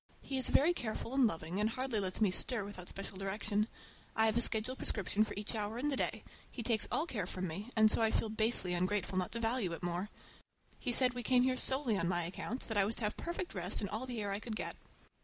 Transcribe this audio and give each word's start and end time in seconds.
He 0.23 0.39
is 0.39 0.49
very 0.49 0.73
careful 0.73 1.13
and 1.13 1.27
loving, 1.27 1.59
and 1.59 1.69
hardly 1.69 1.99
lets 1.99 2.21
me 2.21 2.31
stir 2.31 2.65
without 2.65 2.89
special 2.89 3.19
direction. 3.19 3.67
I 4.15 4.25
have 4.25 4.35
a 4.35 4.41
schedule 4.41 4.75
prescription 4.75 5.23
for 5.23 5.35
each 5.37 5.53
hour 5.53 5.77
in 5.77 5.89
the 5.89 5.95
day; 5.95 6.23
he 6.49 6.63
takes 6.63 6.87
all 6.91 7.05
care 7.05 7.27
from 7.27 7.47
me, 7.47 7.69
and 7.75 7.91
so 7.91 8.01
I 8.01 8.09
feel 8.09 8.29
basely 8.29 8.73
ungrateful 8.73 9.15
not 9.19 9.31
to 9.33 9.39
value 9.39 9.73
it 9.73 9.83
more. 9.83 10.09
He 10.79 10.91
said 10.91 11.13
we 11.13 11.21
came 11.21 11.43
here 11.43 11.55
solely 11.55 11.99
on 11.99 12.07
my 12.07 12.23
account, 12.25 12.61
that 12.61 12.77
I 12.77 12.83
was 12.85 12.95
to 12.95 13.03
have 13.03 13.15
perfect 13.15 13.53
rest 13.53 13.79
and 13.79 13.91
all 13.91 14.07
the 14.07 14.19
air 14.19 14.31
I 14.31 14.39
could 14.39 14.55
get. 14.55 14.75